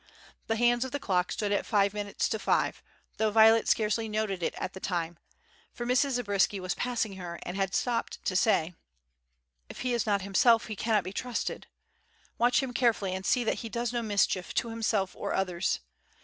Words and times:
The 0.47 0.55
hands 0.55 0.83
of 0.83 0.91
the 0.91 0.99
clock 0.99 1.31
stood 1.31 1.51
at 1.51 1.63
five 1.63 1.93
minutes 1.93 2.27
to 2.29 2.39
five, 2.39 2.81
though 3.17 3.29
Violet 3.29 3.67
scarcely 3.67 4.09
noted 4.09 4.41
it 4.41 4.55
at 4.57 4.73
the 4.73 4.79
time, 4.79 5.19
for 5.73 5.85
Mrs. 5.85 6.13
Zabriskie 6.13 6.59
was 6.59 6.73
passing 6.73 7.17
her 7.17 7.37
and 7.43 7.55
had 7.55 7.75
stopped 7.75 8.17
to 8.25 8.35
say: 8.35 8.73
"If 9.69 9.81
he 9.81 9.93
is 9.93 10.07
not 10.07 10.23
himself, 10.23 10.65
he 10.65 10.75
cannot 10.75 11.03
be 11.03 11.13
trusted. 11.13 11.67
Watch 12.39 12.63
him 12.63 12.73
carefully 12.73 13.13
and 13.13 13.23
see 13.23 13.43
that 13.43 13.59
he 13.59 13.69
does 13.69 13.93
no 13.93 14.01
mischief 14.01 14.55
to 14.55 14.71
himself 14.71 15.15
or 15.15 15.35
others. 15.35 15.81